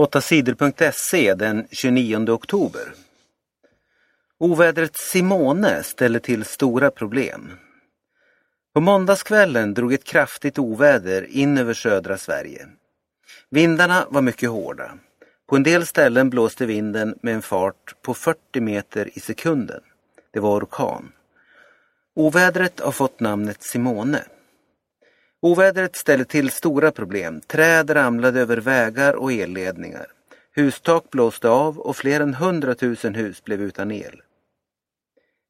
[0.00, 2.92] 8sidor.se den 29 oktober.
[4.38, 7.52] Ovädret Simone ställer till stora problem.
[8.74, 12.68] På måndagskvällen drog ett kraftigt oväder in över södra Sverige.
[13.50, 14.92] Vindarna var mycket hårda.
[15.48, 19.80] På en del ställen blåste vinden med en fart på 40 meter i sekunden.
[20.30, 21.12] Det var orkan.
[22.14, 24.24] Ovädret har fått namnet Simone.
[25.42, 27.40] Ovädret ställde till stora problem.
[27.40, 30.06] Träd ramlade över vägar och elledningar.
[30.54, 34.22] Hustak blåste av och fler än 100 000 hus blev utan el.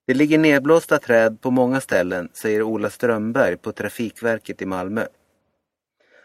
[0.06, 5.06] Det ligger nedblåsta träd på många ställen, säger Ola Strömberg på Trafikverket i Malmö.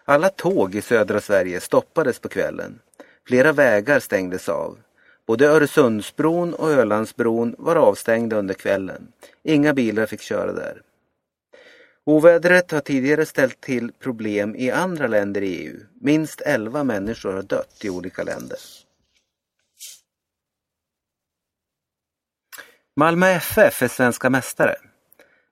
[0.06, 2.80] Alla tåg i södra Sverige stoppades på kvällen.
[3.28, 4.78] Flera vägar stängdes av.
[5.28, 9.08] Både Öresundsbron och Ölandsbron var avstängda under kvällen.
[9.44, 10.82] Inga bilar fick köra där.
[12.08, 15.80] Ovädret har tidigare ställt till problem i andra länder i EU.
[16.02, 18.58] Minst 11 människor har dött i olika länder.
[22.96, 24.76] Malmö FF är svenska mästare.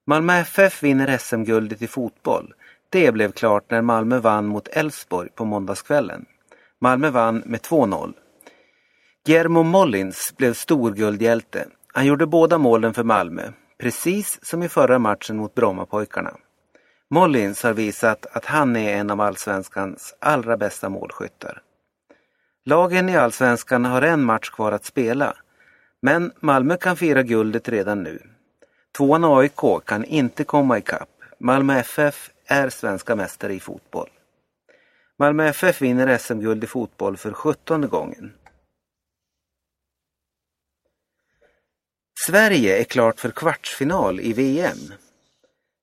[0.07, 2.53] Malmö FF vinner SM-guldet i fotboll.
[2.89, 6.25] Det blev klart när Malmö vann mot Elfsborg på måndagskvällen.
[6.81, 8.13] Malmö vann med 2-0.
[9.25, 11.67] Guillermo Mollins blev storguldhjälte.
[11.87, 16.37] Han gjorde båda målen för Malmö, precis som i förra matchen mot Brommapojkarna.
[17.09, 21.61] Mollins har visat att han är en av allsvenskans allra bästa målskyttar.
[22.65, 25.37] Lagen i allsvenskan har en match kvar att spela,
[26.01, 28.21] men Malmö kan fira guldet redan nu.
[28.97, 31.09] Tvåan AIK kan inte komma ikapp.
[31.39, 34.09] Malmö FF är svenska mästare i fotboll.
[35.19, 38.33] Malmö FF vinner SM-guld i fotboll för sjuttonde gången.
[42.27, 44.77] Sverige är klart för kvartsfinal i VM.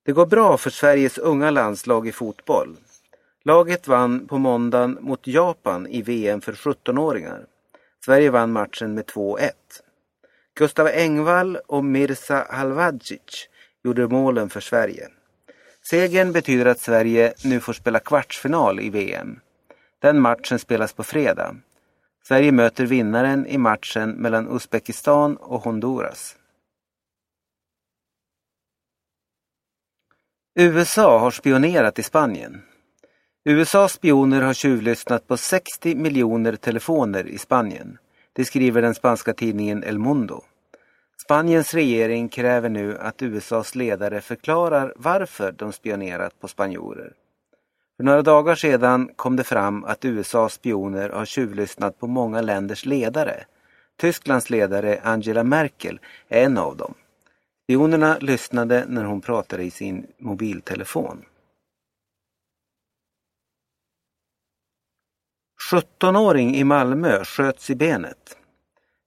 [0.04, 2.76] Det går bra för Sveriges unga landslag i fotboll.
[3.44, 7.46] Laget vann på måndagen mot Japan i VM för 17-åringar.
[8.04, 9.50] Sverige vann matchen med 2-1.
[10.54, 13.48] Gustav Engvall och Mirza Halvadzic
[13.84, 15.08] gjorde målen för Sverige.
[15.82, 19.40] Segern betyder att Sverige nu får spela kvartsfinal i VM.
[19.98, 21.56] Den matchen spelas på fredag.
[22.24, 26.36] Sverige möter vinnaren i matchen mellan Uzbekistan och Honduras.
[30.54, 32.62] USA har spionerat i Spanien.
[33.44, 37.98] USAs spioner har tjuvlyssnat på 60 miljoner telefoner i Spanien.
[38.32, 40.42] Det skriver den spanska tidningen El Mundo.
[41.22, 47.12] Spaniens regering kräver nu att USAs ledare förklarar varför de spionerat på spanjorer.
[47.96, 52.86] För några dagar sedan kom det fram att USAs spioner har tjuvlyssnat på många länders
[52.86, 53.44] ledare.
[54.00, 56.94] Tysklands ledare Angela Merkel är en av dem.
[57.70, 61.24] Spionerna lyssnade när hon pratade i sin mobiltelefon.
[65.72, 68.36] 17-åring i Malmö sköts i benet.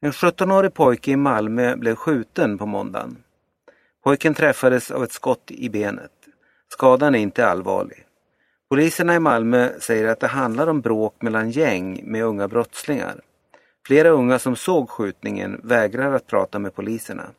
[0.01, 3.23] En 17-årig pojke i Malmö blev skjuten på måndagen.
[4.03, 6.27] Pojken träffades av ett skott i benet.
[6.67, 8.05] Skadan är inte allvarlig.
[8.69, 13.21] Poliserna i Malmö säger att det handlar om bråk mellan gäng med unga brottslingar.
[13.87, 17.29] Flera unga som såg skjutningen vägrar att prata med poliserna.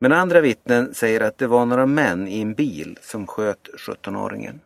[0.00, 4.58] Men andra vittnen säger att det var några män i en bil som sköt 17-åringen.